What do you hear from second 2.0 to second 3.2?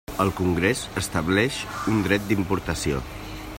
dret d'importació.